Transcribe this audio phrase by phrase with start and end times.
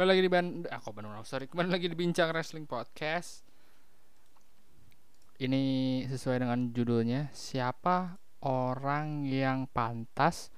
[0.00, 3.44] Kembali lagi di ban ah kok Bandung sorry kembali lagi di bincang wrestling podcast.
[5.36, 5.60] Ini
[6.08, 10.48] sesuai dengan judulnya siapa orang yang pantas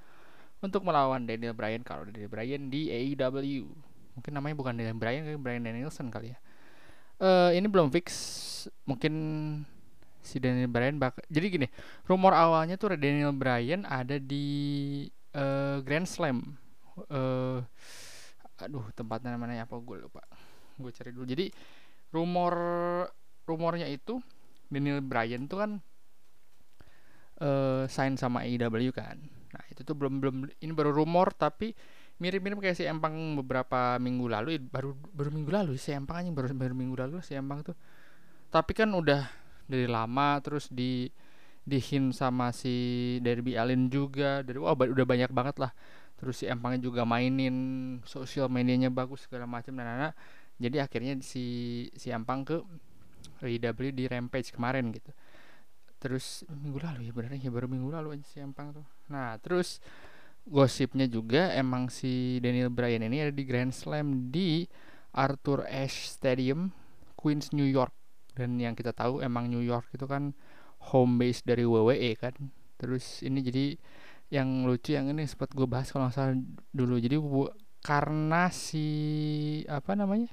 [0.62, 3.66] untuk melawan Daniel Bryan kalau Daniel Bryan di AEW.
[4.14, 6.38] Mungkin namanya bukan Daniel Bryan, kayak Bryan Danielson kali ya.
[7.18, 8.14] Eh ini belum fix,
[8.86, 9.14] mungkin
[10.22, 11.66] si Daniel Bryan bak jadi gini
[12.06, 16.62] rumor awalnya tuh Daniel Bryan ada di uh, Grand Slam
[17.10, 17.58] uh,
[18.66, 20.22] aduh tempatnya namanya apa gue lupa.
[20.78, 21.26] Gue cari dulu.
[21.26, 21.50] Jadi
[22.12, 22.54] rumor
[23.46, 24.22] rumornya itu
[24.72, 25.70] Daniel Bryan tuh kan
[27.42, 29.18] uh, sign sama AEW kan.
[29.52, 31.74] Nah itu tuh belum belum ini baru rumor tapi
[32.22, 36.54] mirip-mirip kayak si Empang beberapa minggu lalu baru baru minggu lalu si Empang aja baru
[36.54, 37.76] baru minggu lalu si Empang tuh.
[38.52, 39.26] Tapi kan udah
[39.66, 41.08] dari lama terus di
[41.62, 45.70] di hint sama si Derby Allen juga dari wah udah banyak banget lah
[46.22, 50.12] terus si Empangnya juga mainin sosial medianya bagus segala macam dan anak
[50.62, 51.42] jadi akhirnya si
[51.98, 52.62] si Empang ke
[53.42, 55.10] AEW di Rampage kemarin gitu.
[55.98, 58.86] Terus minggu lalu ya benar ya baru minggu lalu aja si Empang tuh.
[59.10, 59.82] Nah terus
[60.46, 64.66] gosipnya juga emang si Daniel Bryan ini ada di Grand Slam di
[65.14, 66.70] Arthur Ashe Stadium
[67.18, 67.94] Queens New York.
[68.38, 70.34] Dan yang kita tahu emang New York itu kan
[70.94, 72.34] home base dari WWE kan.
[72.78, 73.66] Terus ini jadi
[74.32, 76.32] yang lucu yang ini sempat gue bahas kalau nggak salah
[76.72, 76.96] dulu.
[76.96, 77.52] Jadi gua,
[77.84, 78.88] karena si
[79.68, 80.32] apa namanya?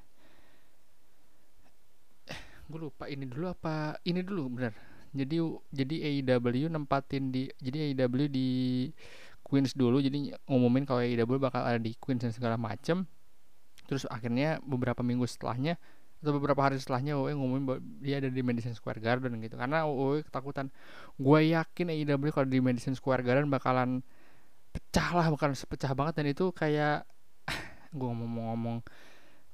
[2.32, 2.42] Eh,
[2.72, 4.72] gue lupa ini dulu apa ini dulu bener.
[5.12, 5.36] Jadi
[5.76, 8.48] jadi AEW nempatin di jadi AEW di
[9.44, 10.00] Queens dulu.
[10.00, 13.04] Jadi ngumumin kalau AEW bakal ada di Queens dan segala macem.
[13.84, 15.76] Terus akhirnya beberapa minggu setelahnya
[16.20, 19.56] atau beberapa hari setelahnya WWE ngumumin dia ada di Madison Square Garden gitu.
[19.56, 20.68] Karena WWE ketakutan.
[21.16, 24.04] Gue yakin AEW kalau di Madison Square Garden bakalan
[24.76, 26.20] pecah lah bakalan sepecah banget.
[26.20, 27.08] Dan itu kayak
[27.98, 28.84] gue ngomong-ngomong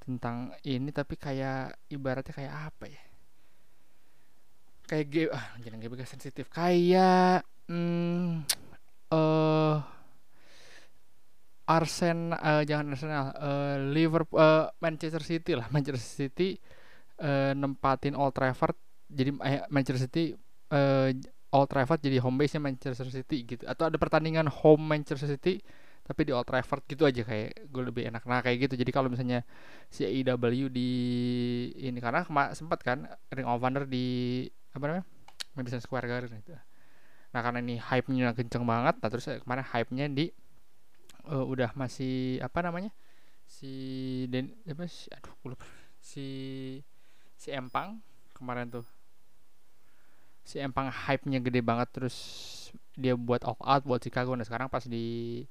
[0.01, 3.03] tentang ini tapi kayak ibaratnya kayak apa ya?
[4.89, 6.49] Kayak gue ah jangan sensitif.
[6.49, 8.41] Kayak hmm,
[9.13, 9.94] uh,
[11.65, 15.65] Arsenal uh, jangan Arsenal uh, Liverpool uh, Manchester City lah.
[15.73, 16.61] Manchester City
[17.21, 18.77] uh, nempatin Old Trafford.
[19.09, 20.23] Jadi uh, Manchester City
[20.73, 21.09] uh,
[21.49, 23.65] Old Trafford jadi home base nya Manchester City gitu.
[23.65, 25.57] Atau ada pertandingan home Manchester City
[26.05, 28.29] tapi di Old Trafford gitu aja kayak gue lebih enak.
[28.29, 28.77] Nah kayak gitu.
[28.77, 29.41] Jadi kalau misalnya
[29.89, 30.89] si AEW di
[31.81, 32.21] ini karena
[32.53, 35.05] sempat kan Ring of Honor di apa namanya
[35.57, 36.53] Madison Square Garden itu.
[37.33, 40.29] Nah karena ini hype-nya kenceng banget nah terus kemarin hype-nya di
[41.29, 42.91] uh, udah masih apa namanya
[43.45, 43.69] si
[44.29, 45.65] Den apa si aduh lupa.
[46.01, 46.25] Si
[47.37, 48.01] si Empang
[48.33, 48.85] kemarin tuh.
[50.45, 52.15] Si Empang hype-nya gede banget terus
[52.93, 54.33] dia buat all out buat Chicago.
[54.37, 55.41] Nah sekarang pas di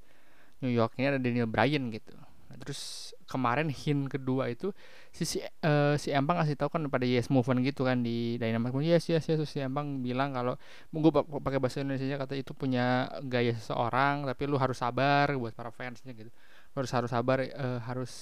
[0.63, 2.15] New York ini ada Daniel Bryan gitu
[2.61, 4.71] terus kemarin hint kedua itu
[5.11, 8.75] si si, uh, si Empang ngasih tahu kan pada Yes Movement gitu kan di Dynamite
[8.85, 10.55] yes yes yes si Empang bilang kalau
[10.93, 11.13] gue
[11.43, 16.15] pakai bahasa Indonesia kata itu punya gaya seseorang tapi lu harus sabar buat para fansnya
[16.15, 16.31] gitu.
[16.75, 18.13] Lu harus harus sabar uh, harus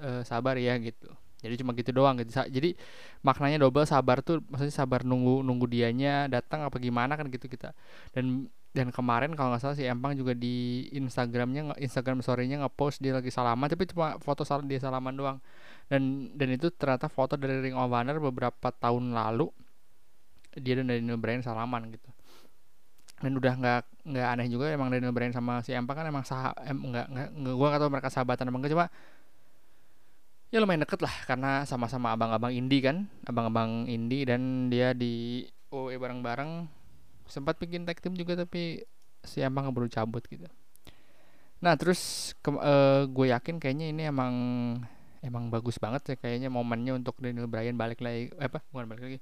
[0.00, 1.08] uh, sabar ya gitu.
[1.42, 2.30] Jadi cuma gitu doang gitu.
[2.38, 2.78] Jadi
[3.26, 7.74] maknanya double sabar tuh maksudnya sabar nunggu nunggu dianya datang apa gimana kan gitu kita.
[8.14, 13.12] Dan dan kemarin kalau nggak salah si Empang juga di Instagramnya Instagram storynya ngepost dia
[13.12, 15.38] lagi salaman tapi cuma foto sal dia salaman doang.
[15.92, 19.52] Dan dan itu ternyata foto dari Ring of Honor beberapa tahun lalu
[20.56, 22.08] dia dan Daniel Bryan salaman gitu.
[23.20, 26.56] Dan udah nggak nggak aneh juga emang Daniel Bryan sama si Empang kan emang sah
[26.64, 28.88] em, nggak nggak gue nggak tahu mereka sahabatan emang cuma
[30.48, 35.96] ya lumayan deket lah karena sama-sama abang-abang indie kan abang-abang indie dan dia di OE
[35.96, 36.81] bareng-bareng
[37.26, 38.82] sempat bikin tag team juga tapi
[39.22, 40.46] si emang baru cabut gitu.
[41.62, 44.34] Nah terus ke, uh, gue yakin kayaknya ini emang
[45.22, 48.58] emang bagus banget ya kayaknya momennya untuk Daniel Bryan balik lagi eh, apa?
[48.74, 49.18] Bukan balik lagi.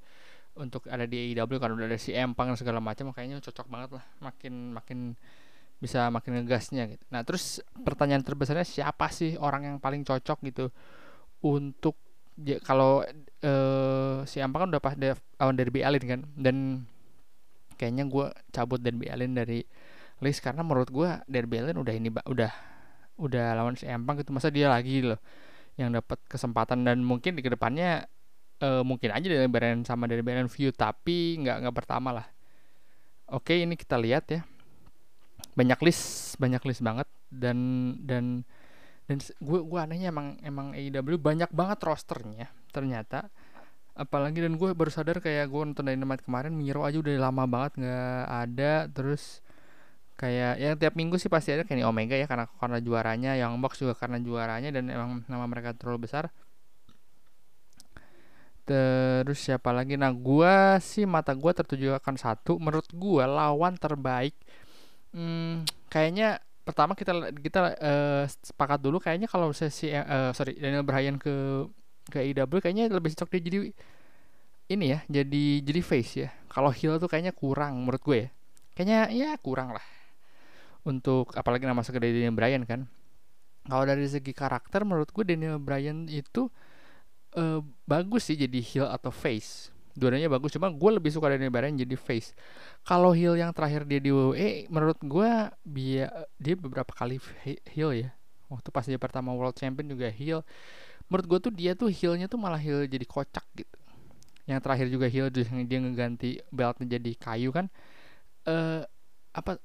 [0.56, 4.04] Untuk ada di AEW karena udah ada si Empang segala macam kayaknya cocok banget lah.
[4.24, 4.98] Makin makin
[5.80, 7.04] bisa makin ngegasnya gitu.
[7.12, 10.72] Nah terus pertanyaan terbesarnya siapa sih orang yang paling cocok gitu
[11.44, 11.96] untuk
[12.40, 13.04] ya, kalau
[13.44, 14.96] uh, si Empang kan udah pas
[15.36, 16.20] lawan Derby Allin kan?
[16.36, 16.56] Dan
[17.80, 19.64] kayaknya gue cabut Derby Allen dari
[20.20, 22.52] list karena menurut gue Derby Allen udah ini udah
[23.16, 24.36] udah lawan si Empang gitu.
[24.36, 25.16] Masa dia lagi loh
[25.80, 28.04] yang dapat kesempatan dan mungkin di ke depannya
[28.60, 32.26] uh, mungkin aja dari Brand sama dari Brand View tapi nggak nggak pertama lah.
[33.32, 34.44] Oke ini kita lihat ya.
[35.56, 37.58] Banyak list banyak list banget dan
[38.04, 38.44] dan
[39.08, 43.26] dan gue gue anehnya emang emang AEW banyak banget rosternya ternyata
[44.00, 47.84] apalagi dan gue baru sadar kayak gue nonton Dynamite kemarin Miro aja udah lama banget
[47.84, 49.44] nggak ada terus
[50.16, 53.80] kayak yang tiap minggu sih pasti ada Kenny Omega ya karena karena juaranya yang box
[53.80, 56.28] juga karena juaranya dan emang nama mereka terlalu besar.
[58.68, 59.96] Terus siapa lagi?
[59.96, 62.60] Nah gua sih mata gua tertuju akan satu.
[62.60, 64.36] Menurut gua lawan terbaik
[65.14, 71.18] hmm, kayaknya pertama kita kita uh, sepakat dulu kayaknya kalau sesi uh, sorry Daniel Bryan
[71.18, 71.66] ke
[72.08, 73.58] ke IW kayaknya lebih cocok dia jadi
[74.70, 76.28] ini ya jadi jadi face ya.
[76.46, 78.28] Kalau heel tuh kayaknya kurang menurut gue ya.
[78.78, 79.84] Kayaknya ya kurang lah.
[80.86, 82.86] Untuk apalagi nama segede Daniel Bryan kan.
[83.66, 86.48] Kalau dari segi karakter menurut gue Daniel Bryan itu
[87.36, 89.74] uh, bagus sih jadi heel atau face.
[89.98, 92.32] Dua-duanya bagus cuma gue lebih suka Daniel Bryan jadi face.
[92.86, 95.30] Kalau heel yang terakhir dia di WWE menurut gue
[95.66, 96.06] dia
[96.38, 97.18] dia beberapa kali
[97.74, 98.08] heel ya.
[98.50, 100.46] Waktu pas dia pertama world champion juga heel
[101.10, 103.76] menurut gue tuh dia tuh heelnya tuh malah heel jadi kocak gitu.
[104.46, 107.66] Yang terakhir juga heel yang dia ngeganti beltnya jadi kayu kan.
[108.46, 108.82] Eh uh,
[109.34, 109.58] apa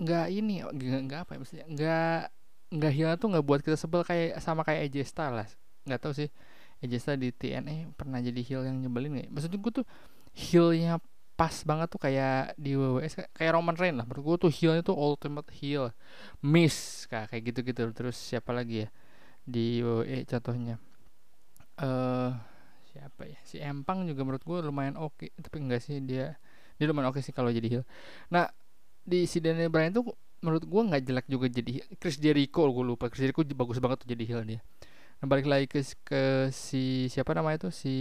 [0.00, 0.64] nggak ini
[1.08, 2.20] nggak apa ya maksudnya nggak
[2.72, 6.28] nggak heel tuh nggak buat kita sebel kayak sama kayak AJ Styles nggak tahu sih
[6.80, 9.86] AJ Styles di TNA pernah jadi heel yang nyebelin nggak maksudnya gue tuh
[10.32, 10.96] heelnya
[11.40, 14.04] pas banget tuh kayak di WWE kayak Roman Reigns lah.
[14.04, 15.88] Menurut gue tuh heelnya tuh ultimate heel
[16.44, 18.88] miss kayak gitu gitu terus siapa lagi ya
[19.48, 20.76] di WWE contohnya
[21.80, 22.30] uh,
[22.90, 23.38] siapa ya?
[23.46, 25.30] Si Empang juga menurut gue lumayan oke okay.
[25.40, 26.36] tapi enggak sih dia
[26.76, 27.84] dia lumayan oke okay sih kalau jadi heel.
[28.32, 28.48] Nah
[29.04, 33.08] di si Daniel Bryan tuh menurut gue nggak jelek juga jadi Chris Jericho gue lupa.
[33.08, 34.60] Chris Jericho bagus banget tuh jadi heel dia.
[35.20, 37.94] Nah balik lagi ke, ke si siapa namanya itu si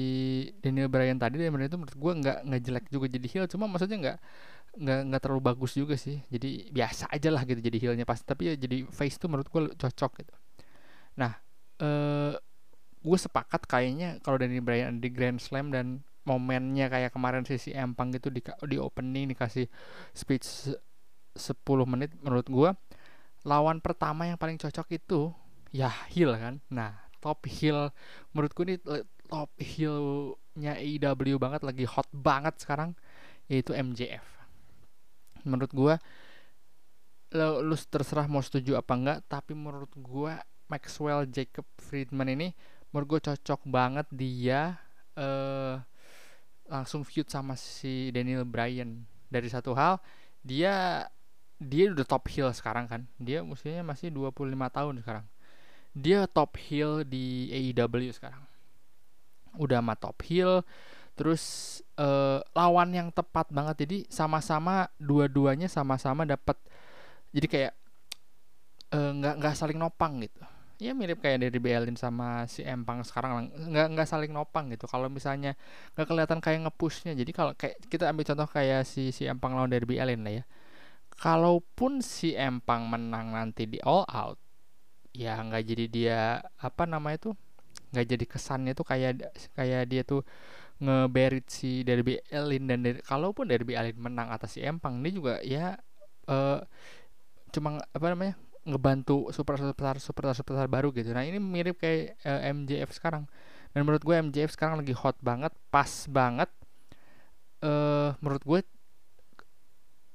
[0.64, 3.46] Daniel Bryan tadi Daniel Bryan itu menurut gue nggak nggak jelek juga jadi heel.
[3.52, 4.18] Cuma maksudnya nggak
[4.80, 6.24] nggak nggak terlalu bagus juga sih.
[6.32, 9.62] Jadi biasa aja lah gitu jadi heelnya pasti tapi ya jadi face tuh menurut gue
[9.76, 10.34] cocok gitu.
[11.20, 11.36] Nah
[11.80, 12.34] eh
[13.00, 18.12] gue sepakat kayaknya kalau Daniel Bryan di Grand Slam dan momennya kayak kemarin sisi Empang
[18.12, 19.66] gitu di di opening dikasih
[20.12, 20.76] speech
[21.34, 21.56] 10
[21.88, 22.70] menit menurut gue
[23.48, 25.32] lawan pertama yang paling cocok itu
[25.72, 26.60] ya heel kan?
[26.68, 27.92] Nah top heel
[28.36, 28.80] menurutku ini
[29.30, 32.96] top heelnya AEW banget lagi hot banget sekarang
[33.52, 34.26] yaitu MJF
[35.46, 35.96] menurut gua
[37.30, 42.48] lo lu terserah mau setuju apa enggak tapi menurut gua Maxwell Jacob Friedman ini
[42.90, 44.82] menurut gue cocok banget dia
[45.18, 45.78] uh,
[46.70, 49.06] langsung feud sama si Daniel Bryan.
[49.30, 50.02] Dari satu hal
[50.42, 51.06] dia
[51.60, 53.02] dia udah top heel sekarang kan.
[53.22, 55.26] Dia musuhnya masih 25 tahun sekarang.
[55.94, 58.42] Dia top heel di AEW sekarang.
[59.58, 60.66] Udah sama top heel
[61.20, 61.44] terus
[62.00, 63.86] uh, lawan yang tepat banget.
[63.86, 66.56] Jadi sama-sama dua-duanya sama-sama dapat
[67.30, 67.74] jadi kayak
[68.90, 70.42] eh, nggak uh, nggak saling nopang gitu
[70.80, 74.88] ya mirip kayak dari Belin sama si Empang sekarang nggak nggak saling nopang gitu.
[74.88, 75.60] Kalau misalnya
[75.94, 79.70] nggak kelihatan kayak ngepushnya jadi kalau kayak kita ambil contoh kayak si si Empang lawan
[79.70, 80.44] dari Belin lah ya.
[81.20, 84.40] Kalaupun si Empang menang nanti di All Out
[85.12, 86.20] ya nggak jadi dia
[86.64, 87.34] apa namanya tuh
[87.92, 89.20] nggak jadi kesannya tuh kayak
[89.58, 90.24] kayak dia tuh
[90.80, 95.44] ngeberit si Derby Elin dan dari, kalaupun Derby Elin menang atas si Empang ini juga
[95.44, 95.76] ya
[96.32, 96.64] uh,
[97.52, 101.12] cuma apa namanya ngebantu super super super super baru gitu.
[101.12, 103.26] Nah ini mirip kayak uh, eh, MJF sekarang.
[103.74, 106.50] Dan menurut gue MJF sekarang lagi hot banget pas banget.
[107.60, 108.60] Uh, menurut gue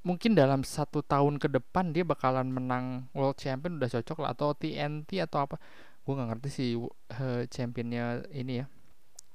[0.04, 4.30] mungkin dalam satu tahun ke depan dia bakalan menang World Champion udah cocok lah.
[4.34, 5.56] Atau TNT atau apa.
[6.04, 8.66] Gue nggak ngerti sih uh, championnya ini ya.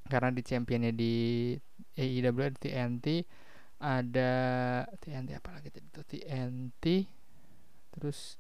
[0.09, 1.53] Karena di championnya di
[1.93, 3.07] AEW TNT
[3.79, 4.31] ada
[4.99, 7.07] TNT apa lagi itu TNT
[7.95, 8.35] terus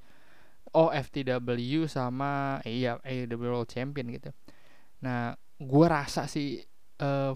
[0.73, 4.29] oh FTW sama eh, iya AEW World Champion gitu.
[5.05, 6.59] Nah gue rasa sih
[7.03, 7.33] uh,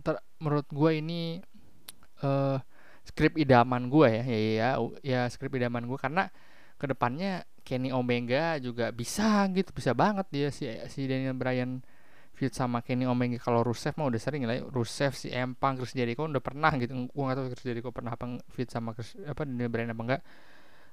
[0.00, 1.40] ter, menurut gue ini
[2.22, 2.60] uh,
[3.06, 4.68] skrip idaman gue ya ya ya,
[5.00, 6.28] ya skrip idaman gue karena
[6.76, 11.80] ke depannya Kenny Omega juga bisa gitu bisa banget dia si si Daniel Bryan
[12.36, 13.40] feud sama Kenny Omega.
[13.40, 14.62] Kalau Rusev mah udah sering lah ya.
[14.68, 17.08] Rusev si Empang Chris Jericho udah pernah gitu.
[17.08, 20.22] Gue gak tahu Chris Jericho pernah apa feud sama Chris, apa Daniel Bryan apa enggak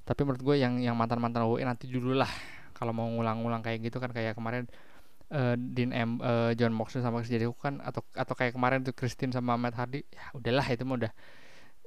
[0.03, 2.29] tapi menurut gue yang yang mantan mantan WWE nanti dulu lah.
[2.77, 4.67] Kalau mau ngulang-ngulang kayak gitu kan kayak kemarin
[5.31, 8.91] uh, Dean M uh, John Moxley sama Chris Jericho kan atau atau kayak kemarin tuh
[8.91, 11.13] Christine sama Matt Hardy ya udahlah itu mah udah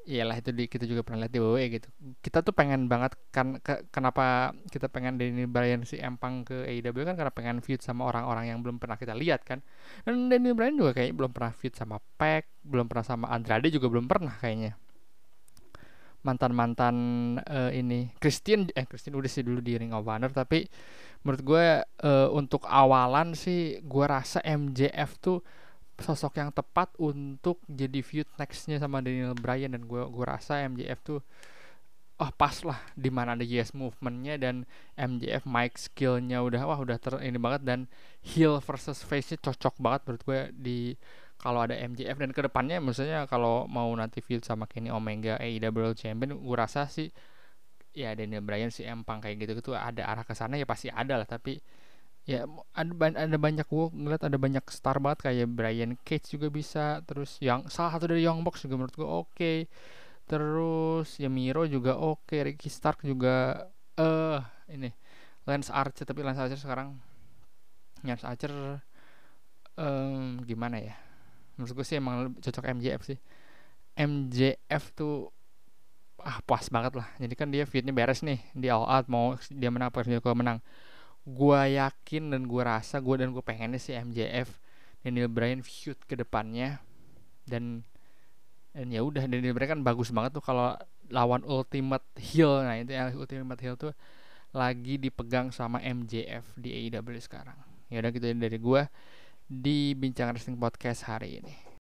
[0.07, 1.89] iyalah itu di, kita juga pernah lihat di WWE gitu.
[2.23, 7.03] Kita tuh pengen banget kan ke, kenapa kita pengen Danny Bryan si Empang ke AEW
[7.03, 9.67] kan karena pengen feud sama orang-orang yang belum pernah kita lihat kan.
[10.07, 13.91] Dan Danny Bryan juga kayak belum pernah feud sama Pac belum pernah sama Andrade juga
[13.91, 14.79] belum pernah kayaknya
[16.27, 16.97] mantan-mantan
[17.47, 18.11] uh, ini.
[18.19, 20.67] Christian eh Christian udah sih dulu di Ring of Honor tapi
[21.23, 21.67] menurut gue
[22.07, 25.39] uh, untuk awalan sih gue rasa MJF tuh
[25.97, 31.01] sosok yang tepat untuk jadi feud nextnya sama Daniel Bryan dan gue gue rasa MJF
[31.01, 31.21] tuh
[32.17, 34.65] oh pas lah di mana ada yes movementnya dan
[34.97, 37.81] MJF mic skillnya udah wah udah ter ini banget dan
[38.25, 40.81] heel versus face nya cocok banget menurut gue di
[41.37, 45.93] kalau ada MJF dan ke depannya maksudnya kalau mau nanti feud sama Kenny Omega AEW
[45.93, 47.13] Champion gue rasa sih
[47.97, 51.17] ya Daniel Bryan si Empang kayak gitu gitu ada arah ke sana ya pasti ada
[51.17, 51.61] lah tapi
[52.27, 52.43] ya
[52.75, 57.39] ada ada banyak gue ngeliat ada banyak star banget kayak Brian Cage juga bisa terus
[57.39, 59.59] yang salah satu dari Young Bucks juga menurut gue oke okay.
[60.27, 62.53] terus ya Miro juga oke okay.
[62.53, 64.91] Ricky Stark juga eh uh, ini
[65.47, 66.99] Lance Archer tapi Lance Archer sekarang
[68.03, 68.53] Lance Archer
[69.79, 71.06] um, gimana ya
[71.57, 73.19] menurut gue sih emang cocok MJF sih.
[73.97, 75.33] MJF tuh
[76.21, 77.09] ah puas banget lah.
[77.17, 80.61] Jadi kan dia fitnya beres nih di all out mau dia menang apa dia menang.
[81.27, 84.49] Gue yakin dan gue rasa gue dan gue pengennya sih MJF
[85.03, 86.79] Daniel Bryan feud ke depannya.
[87.49, 87.83] Dan
[88.77, 90.77] dan ya udah Daniel Bryan kan bagus banget tuh kalau
[91.09, 93.97] lawan Ultimate Heel nah itu yang Ultimate Heel tuh
[94.53, 97.57] lagi dipegang sama MJF di AEW sekarang.
[97.93, 98.83] Ya udah gitu dari gue
[99.47, 101.67] di bincang wrestling podcast hari ini